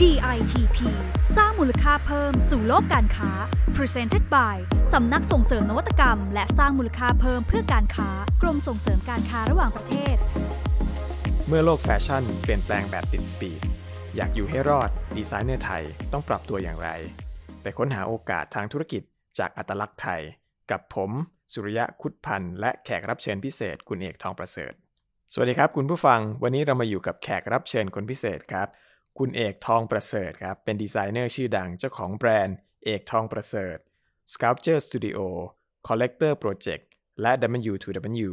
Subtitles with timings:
[0.00, 0.78] DITP
[1.36, 3.30] สร้างมูลค่าเพิ่มสู่โลกการค้า
[3.76, 4.56] Presented by
[4.92, 8.08] สำนักส่งเสริมนวัตกรรม และสร้างมูลค่าเพิ่มเพื่อการค้า
[8.42, 10.16] กรมส่งเสริมการค้าระหว่างประเทศ
[11.48, 13.60] เมื่อโลกแฟชั่นเปลี่ยนแปลงแบบติดสปีด
[14.16, 16.88] อยากอยู่ให้รอด ดีไซเนอร์ไทยต้องปรับตัวอย่างไร
[17.62, 19.02] ไปค้นหาโอกาสทางธุรกิจ
[19.38, 20.20] จากอัตลักษณ์ไทย
[20.70, 21.10] กับผม
[21.52, 24.72] สุริยะคุดพันธ์และแขกรับเชิญพิเศษ คุณเอกทองประเสริฐ
[25.32, 28.68] สวัสดีครับคุณผู้ฟัง วันนี้เรามาอยู่กับแขกรับเชิญคนพิเศษครับ
[29.18, 33.76] คุณเอกทองประเสริฐครับ เป็นดีไซเนอร์ชื่อดังเจ้าของแบรนด์เอกทองประเสริฐ
[34.32, 35.18] Sculpture Studio
[35.88, 36.84] Collector Project
[37.22, 37.32] และ
[37.72, 38.32] W2W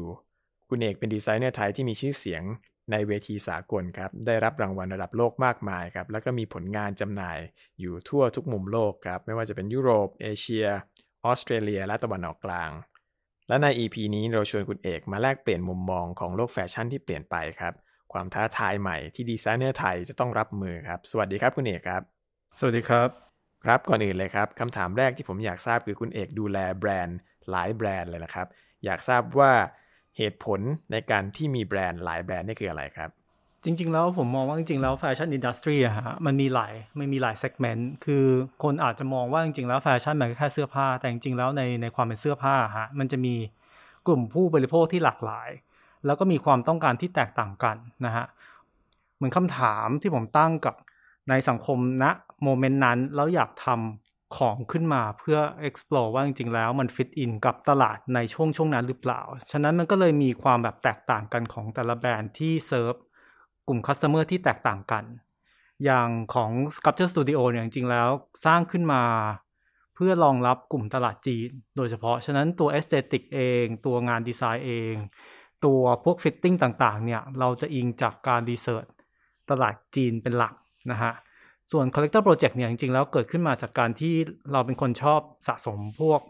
[0.70, 2.44] คุณเอกเป็นดีไซเนอร์ไทยที่มีชื่อเสียง
[2.92, 7.38] ในเวทีสากลครับ ได้รับรางวัลระดับโลกมากมายครับ แล้วก็มีผลงานจำหน่าย
[7.80, 10.68] อยู่ทั่วทุกมุมโลกครับ ไม่ว่าจะเป็นยุโรป เอเชีย
[11.26, 12.72] ออสเตรเลีย และตะวันออกกลาง
[13.48, 17.74] และใน EP นี้เราชวนคุณเอกมาแลกเปลี่ยนมุมมองของโลกแฟชั่นที่เปลี่ยนไปครับ
[18.14, 22.02] ความท้าทายใหม่ที่ดีไซเนอร์ไทยจะต้องรับมือครับ สวัสดีครับคุณเอกครับ
[22.60, 23.10] สวัสดีครับ
[23.66, 27.18] ครับก่อนอื่นเลยครับคำถามแรกที่ผมอยากทราบคือคุณเอกดูแลแบรนด์
[27.50, 28.48] หลายแบรนด์เลยนะครับ
[28.86, 29.52] อยากทราบว่า
[30.18, 30.60] เหตุผล
[30.92, 33.10] ในการที่มีแบรนด์หลายแบรนด์นี่คืออะไรครับ
[33.64, 38.26] จริงๆ แล้วผมมองว่าจริงๆ แล้ว fashion industry อะฮะมันมีหลายไม่มีหลาย segment คือ
[38.64, 43.36] คนอาจจะมองว่าจริงๆ แล้วแฟชั่นมันก็แค่เสื้อผ้า แต่จริงๆ แล้วในในความเป็นเสื้อผ้าฮะมันจะมี
[44.08, 45.50] กลุ่มผู้บริโภคที่หลากหลาย
[46.06, 48.26] แล้วก็มีความต้องการที่แตกต่างกันนะฮะ
[49.16, 50.76] เหมือนคำถามที่ผมตั้งกับ
[51.30, 52.06] ในสังคมณ
[52.44, 62.94] moment นั้นแล้วอยากทำของขึ้นมาเพื่อ explore ว่าจริงๆแล้วมัน fit in กับตลาดในช่วงช่วงนั้นหรือเปล่า ฉะนั้นมันก็เลยมีความแบบแตกต่างกันของแต่ละแบรนด์ที่เซิร์ฟ
[63.68, 65.04] กลุ่ม customer ที่แตกต่างกัน
[65.86, 68.10] อย่างของ Sculpture Studio เนี่ยจริงๆแล้ว
[68.46, 69.04] สร้างขึ้นมา
[69.96, 74.94] เพื่อรองรับกลุ่มตลาดจีน โดยเฉพาะ ฉะนั้นตัว Aesthetic เอง ตัวงานดีไซน์เอง
[75.66, 78.86] ตัวพวก Fitting ต่างๆเนี่ยเราจะอิงจากการ research
[79.50, 80.54] ตลาดจีนเป็นหลัก
[80.92, 81.14] นะฮะ
[81.72, 84.14] ส่วน Collector Project เนี่ยจริงๆ แล้วเกิดขึ้นมาจากการที่
[84.52, 86.22] เราเป็นคนชอบสะสมพวก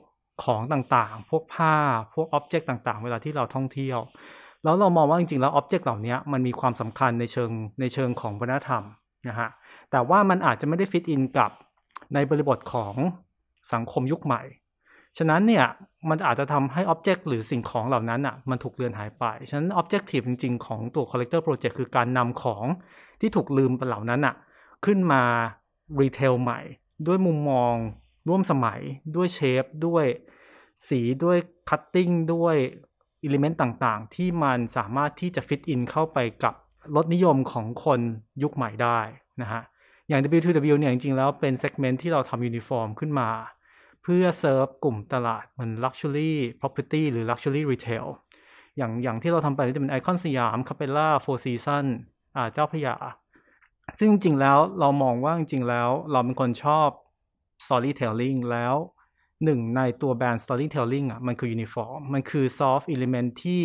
[0.43, 1.75] ของต่างๆ พวกผ้า
[2.13, 3.99] พวก object ต่างๆ เวลาที่เราท่องเที่ยว
[4.63, 8.83] แล้วเรามองว่าจริงๆ แล้ว object เหล่านี้มันมีความสำคัญในเชิงในเชิงของวัฒนธรรม
[9.27, 9.49] นะฮะ
[9.91, 11.51] แต่ว่ามันอาจจะไม่ได้ fit in กับ
[12.13, 12.95] ในบริบทของ
[13.73, 14.41] สังคมยุคใหม่
[15.19, 15.65] ฉะนั้นเนี่ย
[16.09, 22.65] มันอาจจะทำให้ object หรือสิ่งของเหล่านั้นอะมันถูกเลือนหายไป ฉะนั้น objective จริงๆ ของตัว Collector Project คือการนำของ
[23.21, 24.35] ที่ถูกลืมไปเหล่านั้นอะ
[24.85, 25.23] ขึ้นมา
[26.01, 26.59] retell ใหม่
[27.07, 27.73] ด้วยมุมมอง
[28.27, 28.79] ร่วมสมัย
[29.15, 30.05] ด้วย shape ด้วย
[30.89, 31.37] สีด้วย
[31.69, 32.55] cutting ด้วย
[33.23, 36.53] element ต่างๆ ที่มันสามารถที่จะ fit in เข้าไปกับ
[36.95, 37.99] รสนิยมของคน
[38.43, 38.99] ยุคใหม่ได้
[39.41, 39.61] นะฮะ
[40.07, 43.29] อย่าง W2W เนี่ยจริงๆแล้วเป็น segment ที่เราทำยูนิฟอร์มขึ้นมา
[44.03, 48.05] เพื่อเซิร์ฟกลุ่มตลาดเหมือน Luxury Property หรือ Luxury Retail
[48.77, 51.85] อย่างอย่างที่เราทำไปจะเป็นไอคอนสยาม Capella Four Seasons
[52.35, 52.95] อ่าเจ้าพระยา
[53.99, 56.89] ซึ่งจริงๆแล้วเรามองว่าจริงๆแล้ว เราเป็นคนชอบ
[57.65, 58.75] storytelling แล้ว
[59.45, 63.61] หนึ่งในตัวแบรนด์ storytelling อะมันคือยูนิฟอร์มมันคือ soft element ที่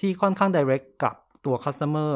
[0.00, 1.14] ที่ค่อนข้าง direct กับ
[1.44, 2.12] ตัว customer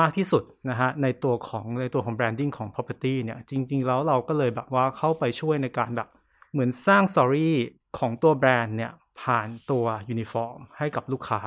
[0.00, 6.08] มากที่สุดนะฮะในตัวของในตัวของ branding ของ property เนี่ยจริง ๆ แล้วเราก็เลยแบบว่าเข้าไปช่วยในการแบบ
[6.52, 7.50] เหมือนสร้าง story
[7.98, 11.40] ของตัวแบรนด์เนี่ยผ่านตัวยูนิฟอร์มให้กับลูกค้า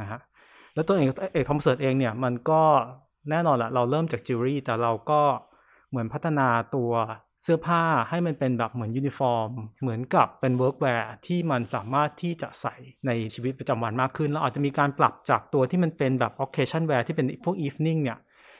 [0.00, 0.20] นะฮะ
[0.74, 2.62] แล้วตัวเอง Ek Thongprasert เองเนี่ยมันก็
[3.30, 5.20] แน่นอนแหละเราเริ่มจากจิวเวลรี่แต่เราก็
[5.90, 6.92] เหมือนพัฒนาตัว
[7.42, 9.50] เสื้อผ้าให้มันเป็นแบบเหมือนยูนิฟอร์ม
[9.82, 12.74] เหมือนกับเป็น workwear ที่มันสามารถที่จะใส่
[13.06, 18.18] ในชีวิตประจำวันมากขึ้น แล้วอาจจะมีการปรับจากตัวที่มันเป็นแบบ occasion wear ที่เป็นพวก evening เนี่ย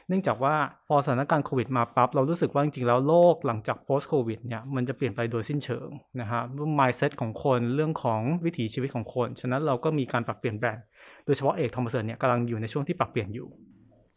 [0.08, 0.54] เนื่องจากว่า
[0.86, 5.88] พอสถานการณ์โควิดมาปั๊บเรารู้สึกว่าจริงๆแล้วโลกหลังจาก post covid เนี่ยมันจะเปลี่ยนไปโดยสิ้นเชิง
[6.20, 10.84] นะฮะเรื่อง mindset ของคนเรื่องของวิถีชีวิตของคน ฉะนั้นเราก็มีการปรับเปลี่ยนแบรนด์
[11.24, 13.48] โดยเฉพาะ Ek Thongprasert เนี่ยกำลังอยู่ในช่วงที่ปรับเปลี่ยนอยู่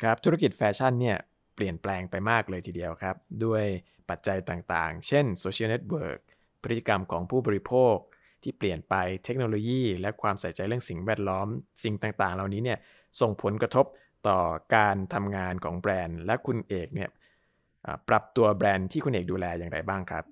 [0.01, 1.17] ครับธุรกิจแฟชั่นเนี่ย
[1.55, 3.15] เปลี่ยนแปลงไปมากเลยทีเดียวครับ
[3.45, 3.63] ด้วย
[4.09, 6.19] ปัจจัยต่างๆ เช่นโซเชียลเน็ตเวิร์ก
[6.63, 7.95] พฤติกรรมของผู้บริโภค
[8.43, 11.47] ที่เปลี่ยนไปเทคโนโลยี และความใส่ใจเรื่องสิ่งแวดล้อม
[11.83, 12.79] สิ่งต่างๆ เหล่านี้เนี่ย
[13.21, 13.85] ส่งผลกระทบ
[14.27, 14.39] ต่อ
[14.75, 17.09] การทำงานของแบรนด์ และคุณเอกเนี่ย
[18.09, 20.23] ปรับตัวแบรนด์ที่คุณเอกดูแลอย่างไรบ้างครับ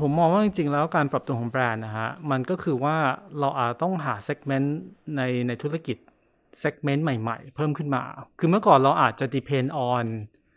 [0.00, 2.96] ผมมองว่าจริงๆ แล้วการปรับตัวของแบรนด์นะฮะมันก็คือว่า
[3.38, 4.76] เราอาจต้องหา segment
[5.16, 5.96] ในในธุรกิจ
[6.60, 8.02] segment ใหม่ๆ เพิ่มขึ้นมา
[8.38, 10.04] คือเมื่อก่อนเราอาจจะ depend on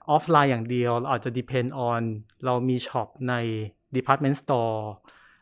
[0.09, 2.01] ออฟไลน์อย่างเดียว เราอาจจะ depend on
[2.45, 3.33] เรามี shop ใน
[3.95, 4.79] department store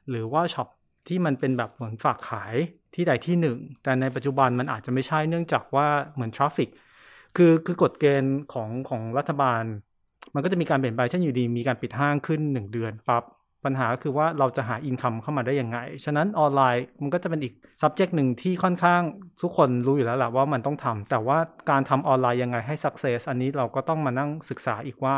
[0.10, 0.68] หรือว่า shop
[1.08, 2.56] ที่มันเป็นแบบเหมือนฝากขาย
[2.94, 6.70] ที่ใดที่หนึ่ง แต่ในปัจจุบันมันอาจจะไม่ใช่เนื่องจากว่าเหมือน traffic
[7.36, 9.64] คือคือกฎเกณฑ์ของของรัฐบาล
[10.34, 13.24] มันก็จะมีการเปลี่ยนไปเช่นอยู่ดีๆ มีการปิดห้างขึ้น 1 เดือนปั๊บ
[13.66, 19.02] ปัญหาคือว่าเราจะหา income เข้ามาได้ยังไง ฉะนั้นออนไลน์มันก็จะเป็นอีก subject หนึ่งที่ค่อนข้าง
[19.42, 21.38] ทุกคนรู้อยู่แล้วแหละว่ามันต้องทำแต่ว่า
[21.70, 25.16] การทำออนไลน์ยังไงให้ success อันนี้เราก็ต้องมานั่งศึกษาอีกว่า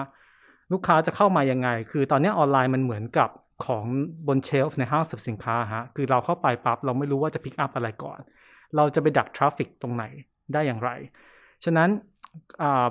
[0.71, 3.29] ลูกค้าจะเข้ามายังไง คือตอนนี้ออนไลน์มันเหมือนกับ
[3.65, 3.85] ของ
[4.27, 8.19] บน shelf ในห้างสรรพสินค้าฮะคือเราเข้าไปปั๊บเราไม่รู้ว่าจะ pick up อะไรก่อน
[8.75, 10.03] เราจะไปดัก traffic ตรงไหน
[10.53, 10.89] ได้อย่างไร
[11.65, 11.89] ฉะนั้น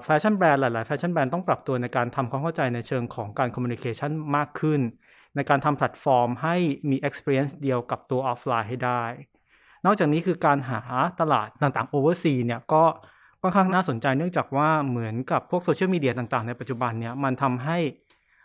[0.05, 4.81] fashion brand หลาย ๆ fashion brand ต้องปรับตัวในการทำความเข้าใจในเชิงของการ communication มากขึ้น
[5.37, 6.57] ในการทำแพลตฟอร์มให้
[6.91, 9.03] มี experience เดียวกับตัวออฟไลน์ให้ได้
[9.85, 10.81] นอกจากนี้คือการหา
[11.21, 12.85] ตลาดต่างๆ oversea เนี่ยก็
[13.43, 17.79] ค่อนข้างน่าสนใจเนื่องจากว่าเหมือนกับพวก social media ต่าง ๆ ในปัจจุบันเนี่ยมันทำให้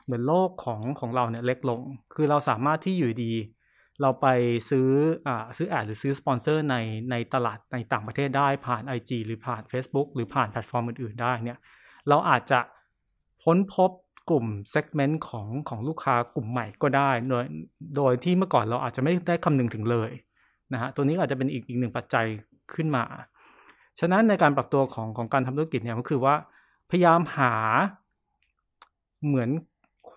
[0.04, 1.82] เหมือนโลกของของเราเนี่ยเล็กลง
[2.16, 3.34] คือเราสามารถที่อยู่ดี
[4.02, 4.28] เราไป
[4.70, 4.90] ซื้อ
[5.28, 6.76] อ่าซื้อ ad หรือซื้อสปอนเซอร์ใน
[7.12, 11.60] ในตลาดในต่างประเทศได้ผ่าน IG หรือผ่าน Facebook หรือผ่านแพลตฟอร์มอื่นๆได้เนี่ย
[12.10, 12.60] เราอาจจะ
[13.44, 13.92] ค้นพบ
[14.30, 17.46] กลุ่มเซกเมนต์ของของลูกค้ากลุ่มใหม่ก็ได้ โดย
[17.98, 20.12] โดยที่เมื่อก่อนเราอาจจะไม่ได้คำนึงถึงเลย
[20.74, 22.26] นะฮะตัวนี้อาจจะเป็นอีกอีกหนึ่งปัจจัย
[22.74, 23.04] ขึ้นมา
[24.00, 26.36] ฉะนั้นในการปรับตัวของของการทำธุรกิจเนี่ยก็คือว่า
[26.90, 27.54] พยายามหา
[29.26, 29.50] เหมือน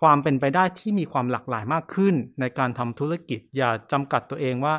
[0.01, 4.75] ความเป็นไปได้ที่มีความหลากหลายมากขึ้นในการทำธุรกิจ อย่าจำกัดตัวเองว่า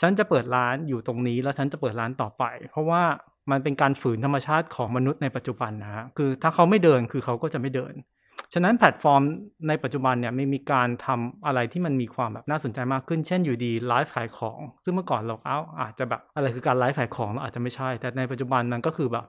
[0.00, 3.02] ฉันจะเปิดร้านอยู่ตรงนี้แล้วฉันจะเปิดร้านต่อไป เพราะว่า
[3.50, 7.94] มันเป็นการฝืนธรรมชาติของมนุษย์ในปัจจุบันนะฮะคือถ้าเขาไม่เดินคือเขาก็จะไม่เดิน
[8.54, 9.22] ฉะนั้นแพลตฟอร์ม
[9.68, 19.26] ในปัจจุบันเนี่ยมันมีการทำอะไรที่มันมีความแบบน่าสนใจมากขึ้น เช่นอยู่ดีไลฟ์ขายของ ซึ่งเมื่อก่อนเราเอาอาจจะแบบอะไรคือการไลฟ์ขายของเราอาจจะไม่ใช่ แต่ในปัจจุบันมันก็คือแบบ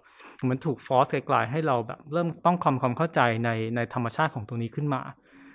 [0.50, 5.02] มันถูก force กลายๆให้เราแบบเริ่มต้องความความเข้าใจในในธรรมชาติของตรงนี้ขึ้นมา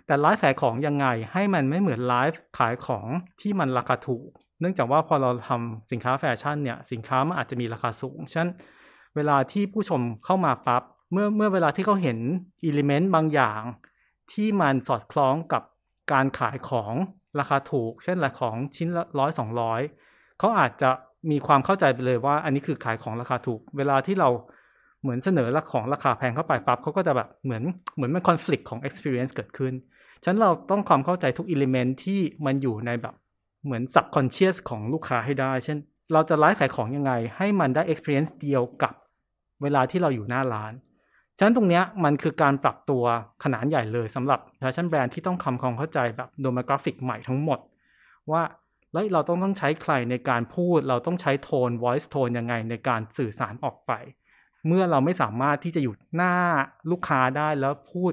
[0.06, 3.08] แต่ไลฟ์ขายของยังไงให้มันไม่เหมือนไลฟ์ขายของ
[3.40, 4.28] ที่มันราคาถูก
[4.60, 8.50] เนื่องจากว่าพอเราทำสินค้าแฟชั่นเนี่ยสินค้ามันอาจจะมีราคาสูงฉะนั้น
[9.16, 10.82] เวลาที่ผู้ชมเข้ามาปับ๊บ
[11.12, 12.18] เมื่อเมื่อเวลาที่เขาเห็น
[12.64, 13.62] อิเลเมนต์บางอย่าง
[14.32, 15.62] ที่มันสอดคล้องกับ
[16.12, 16.94] การขายของ
[17.38, 19.80] ราคาถูก เช่นราของชิ้นละร้อยสองร้อย
[20.38, 20.90] เขาอาจจะ
[21.30, 24.28] มีความเข้าใจไปเลยว่าอันนี้คือขายของราคาถูก เวลาที่เรา
[25.02, 27.62] เหมือนเสนอราของราคาแพงเข้าไปปั๊บเขาก็จะแบบเหมือน
[27.96, 29.72] เหมือนมันคอน FLICT ของ experience เกิดขึ้น
[30.22, 33.14] ฉะนั้นเราต้องความเข้าใจทุก element ที่มันอยู่ในแบบ
[33.64, 35.78] เหมือน subconscious ของลูกค้าให้ได้ เช่น
[36.12, 38.94] เราจะไลฟ์ขายของยังไง ให้มันได้ experience เดียวกับ
[39.62, 40.72] เวลาที่เราอยู่หน้าร้าน
[41.38, 43.04] ฉะนั้นตรงนี้มันคือการปรับตัว
[43.44, 47.58] ขนาดใหญ่เลยสำหรับ fashion brand ที่ต้องทำความเข้าใจแบบ demographic ใหม่ทั้งหมด
[48.30, 48.42] ว่า
[48.92, 53.92] แล้วเราต้องต้องใช้ใครในการพูด เราต้องใช้ tone voice tone ยังไงในการสื่อสารออกไป
[54.66, 56.34] เมื่อเราไม่สามารถที่จะอยู่หน้า
[56.90, 58.12] ลูกค้าได้แล้วพูด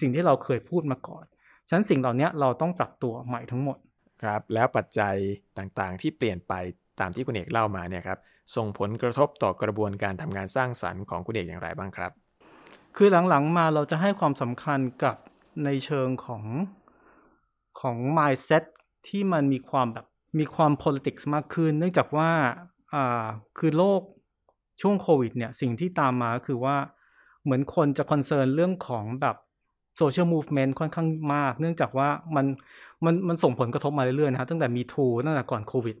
[0.00, 1.24] สิ่งที่เราเคยพูดมาก่อน
[1.68, 3.78] ฉะนั้นสิ่งเหล่านี้เราต้องปรับตัวใหม่ทั้งหมด
[4.22, 5.14] ครับ แล้วปัจจัย
[5.58, 6.54] ต่างๆ ที่เปลี่ยนไป
[7.00, 8.18] ตามที่คุณเอกเล่ามาเนี่ยครับ
[8.56, 12.12] ส่งผลกระทบต่อกระบวนการทำงานสร้างสรรค์ของคุณเอกอย่างไรบ้างครับ
[12.96, 15.16] คือหลังๆมาเราจะให้ความสำคัญกับ
[15.64, 16.44] ในเชิงของ
[17.80, 18.64] ของ mindset
[19.08, 20.06] ที่มันมีความแบบ
[20.38, 22.30] มีความ politics มากขึ้น เนื่องจากว่า
[22.94, 23.26] อ่า
[23.58, 24.00] คือโลก
[24.80, 26.76] ช่วงโควิดเนี่ยสิ่งที่ตามมาคือว่า
[27.44, 29.36] เหมือนคนจะ concern เรื่องของแบบ
[29.96, 32.46] social movement ค่อนข้างมาก เนื่องจากว่ามัน
[33.04, 35.96] มันมันส่งผลกระทบมาเรื่อยๆนะตั้งแต่ Me Too ตั้งแต่ก่อนโควิด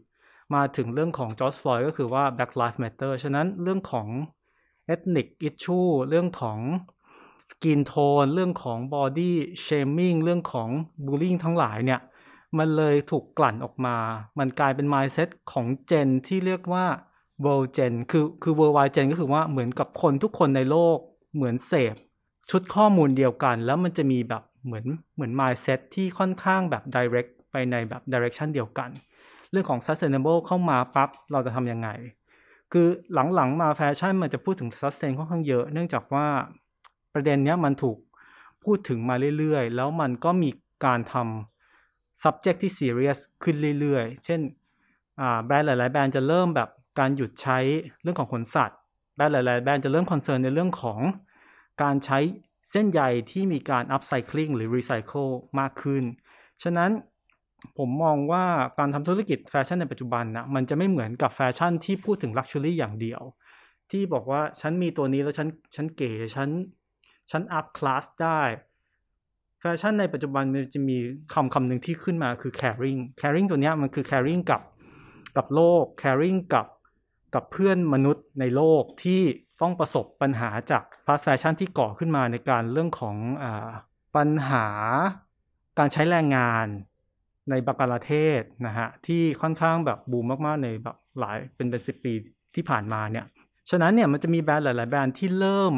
[0.54, 4.06] มาถึงเรื่องของ George Floyd ก็คือว่า Black Lives Matter ฉะนั้นเรื่องของ
[4.94, 6.58] ethnic issue เรื่องของ
[7.50, 9.32] skin tone เรื่องของ body
[9.64, 10.68] shaming เรื่องของ
[11.06, 12.00] bullying ทั้งหลายเนี่ย
[12.58, 13.96] มันเลยถูกกลั่นออกมา
[14.38, 16.86] มันกลายเป็น mindset ของเจนที่เรียกว่า
[17.44, 20.98] world gen คือคือ worldwide gen ก็คือว่าเหมือนกับคนทุกคนในโลก
[21.34, 21.94] เหมือนเสพ
[22.50, 24.84] ชุดข้อมูลเดียวกัน แล้วมันจะมีแบบเหมือน
[25.14, 28.90] เหมือน mindset ที่ค่อนข้างแบบ direct ไปในแบบ direction เดียวกัน
[29.50, 31.88] เรื่องของ sustainable เข้ามาปั๊บเราจะทำยังไง
[32.72, 32.86] คือ
[33.34, 36.26] หลังๆมาแฟชั่นมันจะพูดถึง sustain ค่อนข้างเยอะ เนื่องจากว่า
[37.14, 37.96] ประเด็นเนี้ยมันถูก
[38.64, 40.50] พูดถึงมาเรื่อยๆ แล้วมันก็มี
[40.84, 44.40] การทำ subject ที่ serious ขึ้นเรื่อยๆ เช่น
[45.44, 47.58] แบรนด์หลายๆ แบรนด์จะเริ่มแบบ การหยุดใช้
[48.02, 48.78] เรื่องของขนสัตว์
[49.16, 51.00] แบรนด์หลาย ๆ แบรนด์จะเริ่ม concern ในเรื่องของ
[51.82, 52.18] การใช้
[52.70, 53.00] เส้นใย
[53.30, 56.02] ที่มีการ upcycling หรือ recycle มากขึ้น
[56.62, 56.90] ฉะนั้น
[57.78, 58.44] ผมมองว่า
[58.78, 63.22] การทำธุรกิจแฟชั่นในปัจจุบันนะมันจะไม่เหมือนกับแฟชั่นที่พูดถึง luxury อย่างเดียว
[63.90, 66.48] ที่บอกว่าฉันมีตัวนี้แล้วฉันฉันเก๋ฉัน
[67.30, 68.40] ฉัน up class ได้
[69.60, 70.96] แฟชั่นในปัจจุบันมันจะมี
[71.34, 74.62] คำคำหนึ่งที่ขึ้นมาคือ caring caring ตัวนี้มันคือ caring กับ
[75.36, 76.66] กับโลก caring กับ
[77.34, 79.22] กับเพื่อนมนุษย์ในโลกที่
[79.62, 83.44] ต้องประสบปัญหาจาก fast fashion ที่ก่อขึ้นมาในการเรื่องของอ
[84.16, 84.66] ปัญหา
[85.78, 86.66] การใช้แรงงาน
[87.50, 92.12] ในบังกลาเทศนะฮะที่ค่อนข้างแบบบูมมากๆในแบบหลายเป็นเป็นสิบปี
[92.54, 93.26] ที่ผ่านมาเนี่ย
[93.70, 95.74] ฉะนั้นเนี่ยมันจะมีแบรนด์หลาย ๆ แบรนด์ที่เริ่ม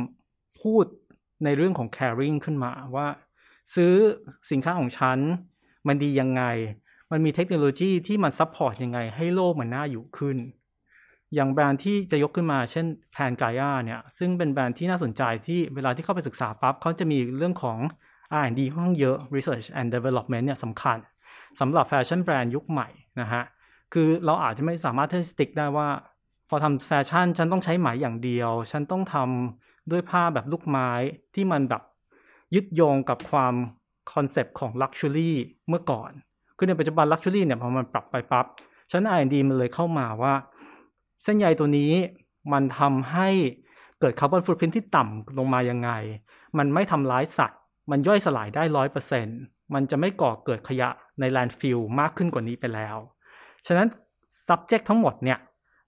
[0.62, 0.84] พูด
[1.44, 3.06] ในเรื่องของ caring ขึ้นมาว่า
[3.74, 3.94] ซื้อ
[4.50, 5.18] สินค้าของฉัน
[5.88, 6.42] มันดียังไง
[7.10, 10.36] มันมีเทคโนโลยีที่มัน support ยังไง ให้โลกมันน่าอยู่ขึ้น
[11.34, 17.78] อย่างแบรนด์ที่จะยกขึ้นมาเช่น Pangaia เนี่ยซึ่งเป็นแบรนด์ที่น่าสนใจที่เวลาที่เข้าไปศึกษาปั๊บเขาจะมีเรื่องของ
[18.40, 20.98] R&D ค่อนข้างเยอะ Research and Development เนี่ยสำคัญ
[21.60, 22.88] สำหรับ fashion brand ยุคใหม่
[23.20, 23.42] นะฮะ
[23.92, 25.88] คือเราอาจจะไม่สามารถที่ stick ได้ว่า
[26.48, 30.90] พอทำแฟชั่นฉันต้องใช้ไหมอย่างเดียว ฉันต้องทำด้วยผ้าแบบลูกไม้
[31.34, 31.82] ที่มันแบบ
[32.54, 33.54] ยึดโยงกับความ
[34.12, 35.36] concept ของ luxury
[35.68, 36.10] เมื่อก่อน
[36.56, 38.46] คือในปัจจุบัน luxury เนี่ยพอมันปรับไปปั๊บ
[38.90, 40.34] ฉัน R&D มันเลยเข้ามาว่า
[41.24, 41.92] เส้นใยตัวนี้
[42.52, 43.28] มันทำให้
[44.00, 45.90] เกิด carbon footprint ที่ต่ำลงมายังไง
[46.58, 47.60] มันไม่ทำร้ายสัตว์
[47.90, 49.26] มันย่อยสลายได้ร้อยเปอร์เซ็นต์
[49.74, 50.88] มันจะไม่ก่อเกิดขยะ
[51.20, 52.96] ใน landfill มากขึ้นกว่านี้ไปแล้ว
[53.66, 53.88] ฉะนั้น
[54.46, 55.38] subject ทั้งหมดเนี่ย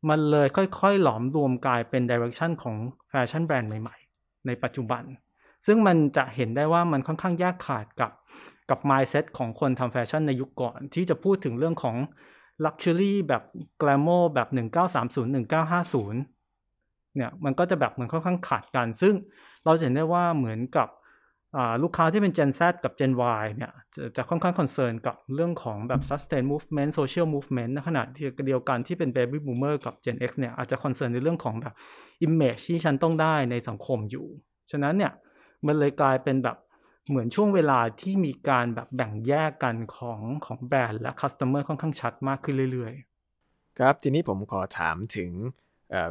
[0.08, 2.76] มันเลยค่อยๆ หลอมรวมกลายเป็น direction ของ
[3.10, 5.02] fashion brand ใหม่ๆ ในปัจจุบัน
[5.66, 8.12] ซึ่งมันจะเห็นได้ว่ามันค่อนข้างแยกขาดกับ
[8.70, 11.96] กับ mindset ของคนทำแฟชั่นในยุคก่อน ที่จะพูดถึงเรื่องของ
[12.64, 13.42] luxury แบบ
[13.82, 19.14] glamour แบบ 1930 1950 เนี่ยมันก็จะแบบมันค่อนข้างขาดกัน ซึ่ง
[19.64, 20.88] เราเห็นได้ว่าเหมือนกับ
[21.82, 28.02] ลูกค้าที่เป็น Gen Z กับ Gen Y เนี่ยจะจะค่อนข้าง concern กับเรื่องของแบบ sustain movement social movement ในขณะ
[28.46, 31.74] เดียวกันที่เป็น baby boomer กับ Gen X เนี่ยอาจจะ concern ในเรื่องของแบบ
[32.26, 34.26] image ที่ฉันต้องได้ในสังคมอยู่
[34.70, 35.12] ฉะนั้นเนี่ย
[35.66, 36.56] มันเลยกลายเป็นแบบ
[37.08, 45.30] เหมือนช่วงเวลาที่มีการแบบแบ่งแยกกันของของแบรนด์และ customer ค่อนข้างชัดมากขึ้นเรื่อยๆ ครับทีนี้ผมขอถามถึง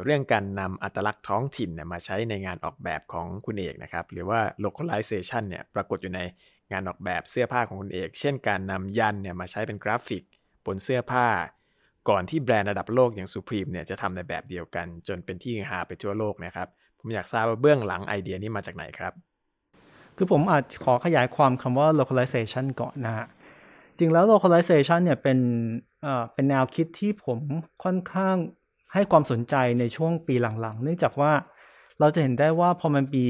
[0.04, 6.20] เรื่องการนำอัตลักษณ์ท้องถิ่นมาใช้ในงานออกแบบของคุณเอกนะครับ หรือว่า localization เนี่ยปรากฏอยู่ใน
[6.72, 10.22] งานออกแบบเสื้อผ้าของคุณเอก เช่นการนำยันเนี่ยมาใช้เป็นกราฟิก
[10.66, 11.26] บนเสื้อผ้า
[12.08, 16.68] ก่อนที่แบรนด์ระดับโลกอย่าง Supreme เนี่ยจะทำในแบบเดียวกัน จนเป็นที่หาไปทั่วโลกนะครับ
[16.98, 19.12] ผมอยากทราบว่าเบื้องหลังไอเดียนี้มาจากไหนครับ
[20.16, 23.26] คือผมอาจขอขยายความคำว่า localization ก่อนนะฮะ
[23.98, 25.38] จริงแล้ว localization เนี่ยเป็น
[26.34, 27.38] เป็นแนวคิดที่ผม
[27.84, 28.36] ค่อนข้าง
[28.92, 31.32] ให้ความสนใจในช่วงปีหลังๆ เนื่องจากว่า
[32.00, 33.24] เราจะเห็นได้ว่าพอมันปี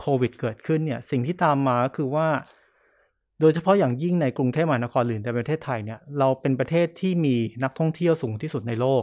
[0.00, 2.28] โควิดเกิดขึ้นเนี่ย สิ่งที่ตามมาก็คือว่า
[3.40, 8.86] โดยเฉพาะอย่างยิ่งในกรุงเทพมหานครหรือในประเทศไทยเนี่ย เราเป็นประเทศที่มีนักท่องเที่ยวสูงที่สุดในโล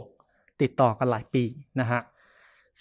[0.62, 1.44] ติดต่อกันหลายปี
[1.80, 2.00] นะฮะ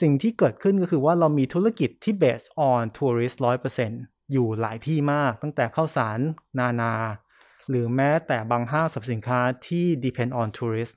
[0.02, 6.20] สิ่งที่เกิดขึ้นก็คือว่าเรามีธุรกิจที่ based on tourist 100% อยู่หลายที่มาก ตั้งแต่ข้าวสาร
[6.60, 6.94] นานา
[7.70, 10.94] หรือแม้แต่บางห้างสรรพสินค้าที่ depend on tourist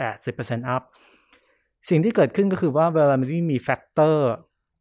[0.00, 0.82] 80% up
[1.88, 4.30] สิ่งที่เกิดขึ้นก็คือว่าเวลามันมี factor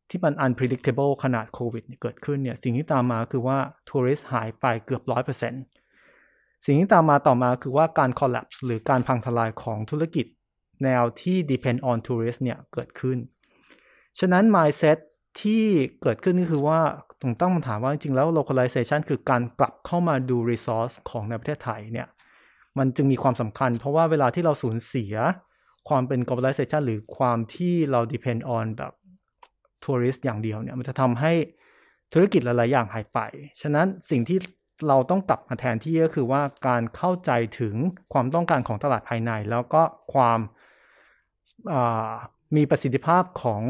[0.10, 3.58] ที่มัน unpredictable ขนาดโควิดเกิดขึ้นเนี่ย สิ่งที่ตามมาคือว่า
[3.90, 5.54] tourist หายไปเกือบร้อยเปอร์เซ็นต์
[6.66, 10.26] สิ่งที่ตามมาต่อมาคือว่าการ collapse หรือการพังทลายของธุรกิจ
[10.84, 13.18] แนวที่ depend on tourist เนี่ย เกิดขึ้น
[14.20, 14.98] ฉะนั้น mindset
[15.40, 15.64] ที่
[16.02, 16.80] เกิดขึ้นก็คือว่า
[17.22, 22.08] ต้องตั้งคำถามว่าจริงๆแล้ว localization คือการกลับเข้ามาดู resource ของในประเทศไทยเนี่ย
[22.78, 25.14] มันจึงมีความสำคัญ เพราะว่าเวลาที่เราสูญเสีย
[25.90, 28.94] ความเป็น globalization หรือความที่เรา depend on แบบ
[29.84, 31.32] ทัวริสต์อย่างเดียวเนี่ยมันจะทำให้
[32.14, 33.20] ธุรกิจหลายๆอย่างหายไป
[33.62, 34.40] ฉะนั้นสิ่งที่
[34.88, 37.76] เราต้องกลับมาแทนที่ก็คือว่าการเข้าใจถึง
[38.14, 39.82] ความต้องการของตลาดภายใน แล้วก็
[40.14, 40.40] ความ
[42.56, 43.62] มีประสิทธิภาพของ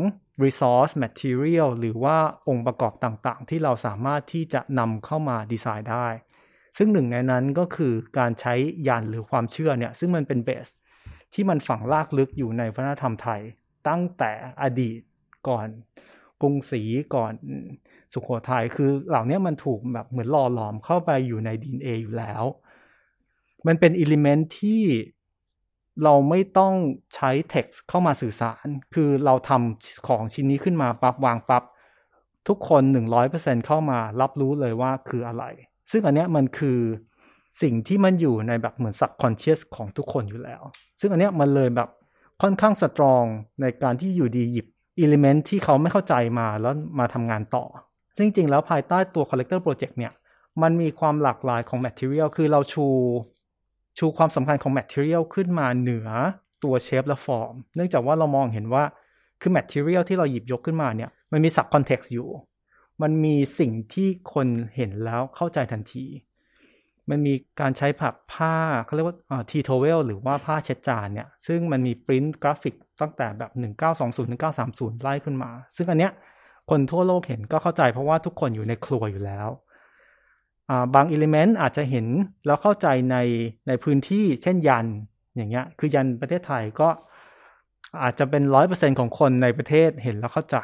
[0.43, 6.07] resource material หรือว่าองค์ประกอบต่างๆ ที่เราสามารถที่จะนำเข้ามาดีไซน์ได้
[6.77, 8.53] ซึ่งหนึ่งในนั้นก็คือการใช้
[8.87, 10.67] ยันหรือความเชื่อเนี่ย ซึ่งมันเป็นเบส
[11.33, 13.41] ที่มันฝังลากลึกอยู่ในวัฒนธรรมไทย
[13.87, 14.99] ตั้งแต่อดีต
[15.47, 15.67] ก่อน
[16.41, 16.81] กรุงศรี
[17.15, 17.33] ก่อน
[18.13, 22.43] สุขโขทัยคือเหล่านี้มันถูกแบบเหมือนหล่อหลอมเข้าไปอยู่ในดีเออยู่แล้ว
[23.67, 24.81] มันเป็นอิเลเมนที่
[26.03, 26.73] เราไม่ต้อง
[27.15, 31.63] ใช้ text เข้ามาสื่อสาร คือเราทำของชิ้นนี้ขึ้นมาปับ๊บวางปับ๊บ
[32.47, 35.43] ทุกคนหนึ่งร้อยเปอร์เซ็นเข้ามารับรู้เลยว่าคืออะไร
[35.91, 36.79] ซึ่งอันเนี้ยมันคือ
[37.61, 40.61] สิ่งที่มันอยู่ในแบบเหมือน subconscious ของทุกคนอยู่แล้ว
[40.99, 41.89] ซึ่งอันเนี้ยมันเลยแบบ
[42.41, 43.23] ค่อนข้าง strong
[43.61, 44.67] ในการที่อยู่ดีหยิบ
[44.99, 47.65] element ที่เขาไม่เข้าใจมาแล้วมาทำงานต่อ
[48.15, 50.13] ซึ่งจริงแล้วภายใต้ตัว Collector Project เนี่ย
[50.61, 52.87] มันมีความหลากหลายของ Material คือเราชู
[53.97, 56.09] ชูความสำคัญของ Material ขึ้นมาเหนือ
[56.63, 58.83] ตัว shape และฟอร์ม เนื่องจากว่าเรามองเห็นว่า
[59.41, 62.29] คือ Material ที่เราหยิบยกขึ้นมาเนี่ย มันมี sub context อยู่
[63.01, 66.05] มันมีสิ่งที่คนเห็นแล้วเข้าใจทันที
[67.09, 68.55] มันมีการใช้ผับผ้า
[68.85, 69.17] เขาเรียกว่า
[69.49, 73.51] tea towel หรือว่าผ้าเช็ดจานเนี่ย ซึ่งมันมีปริ้นกราฟิกตั้งแต่แบบ
[73.87, 76.11] 1920 1930 ไล่ขึ้นมา ซึ่งอันเนี้ย
[76.69, 79.47] คนทั่วโลกเห็นก็เข้าใจเพราะว่าทุกคนอยู่ในครัวอยู่แล้ว
[80.95, 82.07] บาง element อาจจะเห็น
[82.45, 83.17] แล้วเข้าใจใน
[83.67, 84.85] ในพื้นที่เช่นยัน
[85.35, 86.89] อย่างเงี้ยคือยันประเทศไทยก็
[88.03, 90.57] อาจจะเป็นร้อยเปอร์เซ็นของคนในประเทศเห็นแล้วเข้าใจ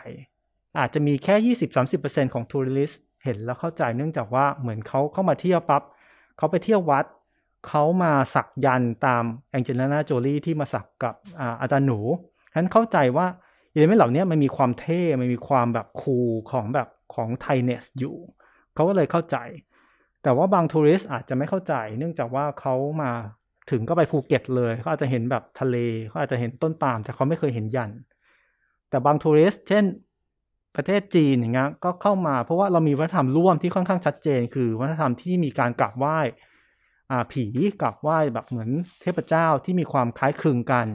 [0.80, 5.84] อาจจะมีแค่ยี่สิบสามสิบเปอร์เซ็นของ tourist เห็นแล้วเข้าใจเนื่องจากว่าเหมือนเขาเข้ามาเที่ยวปั๊บ
[6.38, 7.06] เขาไปเที่ยววัด
[7.68, 11.16] เขามาสักยันตามแองเจลิน่าโจลี่ที่มาสักกับ
[11.62, 12.00] อาจารย์หนู
[12.52, 13.28] ฉะนั้นเข้าใจว่า
[13.74, 18.16] element เหล่านี้มันมีความเท่ มันมีความแบบ cool ของแบบของไทเนสอยู่
[18.74, 19.38] เขาก็เลยเข้าใจ
[20.24, 23.12] แต่ว่าบางทัวริสอาจจะไม่เข้าใจ เนื่องจากว่าเขามา
[23.72, 25.76] ถึงก็ไปภูเก็ตเลยเขาอาจจะเห็นแบบทะเล
[26.08, 27.92] เขาอาจจะเห็นต้นปาล์มแต่เขาไม่เคยเห็นยัน
[28.90, 29.84] แต่บางทัวริสเช่น
[30.76, 36.20] ประเทศจีนอย่างเงี้ยก็เข้ามาเพราะว่าเรามีวัฒนธรรมร่วมที่ค่อนข้างชัดเจน คือวัฒนธรรมที่มีการกราบไหว้
[37.32, 37.44] ผี
[37.82, 38.70] กราบไหว้แบบเหมือน
[39.02, 40.88] เทพเจ้าที่มีความคล้ายคลึงกัน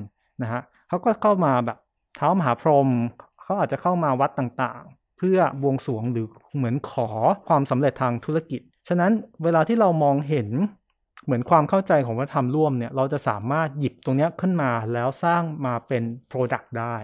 [0.42, 1.78] นะฮะเขาก็เข้ามาแบบ
[2.16, 2.88] เท้ามหาพรหม
[3.42, 6.26] เขาอาจจะเข้ามาวัดต่างๆ เพื่อบวงสรวงหรือ
[6.56, 7.08] เหมือนขอ
[7.48, 9.12] ความสำเร็จทางธุรกิจ ฉะนั้น
[9.44, 10.48] เวลาที่เรามองเห็น
[11.24, 16.96] เหมือนความเข้าใจของวัฒนธรรมร่วมเนี่ยเราจะสามารถหยิบตรงนี้ขึ้นมาแล้วสร้างมาเป็น Product ได้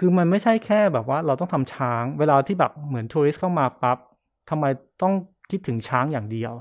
[0.00, 3.98] คือมันไม่ใช่แค่แบบว่าเราต้องทำช้าง เวลาที่แบบเหมือนทัวริสเข้ามาปับ๊บ
[4.50, 4.64] ทำไม
[5.02, 5.14] ต้อง
[5.50, 6.52] คิดถึงช้างอย่างเดียว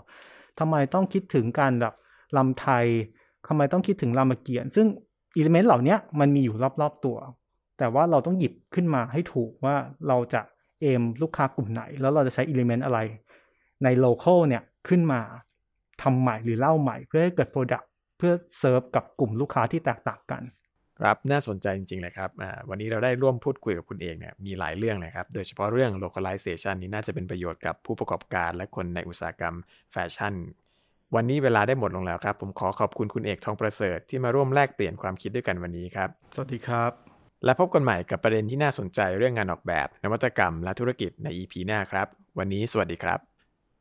[0.60, 1.94] ทำไมต้องคิดถึงการแบบ
[2.38, 2.86] ลำไทย
[3.48, 4.88] ทำไมต้องคิดถึงรามเกียรติ์ซึ่ง
[5.36, 7.18] element เหล่านี้มันมีอยู่รอบๆตัว
[7.78, 9.76] แต่ว่าเราต้องหยิบขึ้นมาให้ถูกว่า
[10.08, 10.42] เราจะ
[10.82, 13.00] aim ลูกค้ากลุ่มไหน แล้วเราจะใช้ element อะไร
[13.84, 15.22] ใน local เนี่ยขึ้นมา
[16.02, 20.44] ทำใหม่หรือเล่าใหม่เพื่อให้เกิด product เพื่อเซิร์ฟกับกลุ่มลูกค้าที่แตกต่างกัน
[21.00, 22.30] ครับน่าสนใจจริงๆเลยครับ
[22.70, 29.56] วันนี้เราได้ร่วมพูดคุยกับคุณเอกเนี่ยมีหลายเรื่องเลยครับ โดยเฉพาะเรื่อง localization นี้น่าจะเป็นประโยชน์กับผู้ประกอบการและคนในอุตสาหกรรม
[29.92, 30.34] แฟชั่น
[31.16, 36.92] วันนี้เวลาได้หมดลงแล้วครับ ผมขอขอบคุณคุณเอกทองประเสริฐที่มาร่วมแลกเปลี่ยนความคิดด้วยกันวันนี้ครับ สวัสดีครับ
[37.46, 42.08] และพบกันใหม่กับประเด็นที่น่าสนใจเรื่องงานออกแบบ นวัตกรรม และธุรกิจใน EP หน้าครับ
[42.40, 43.20] วันนี้สวัสดีครับ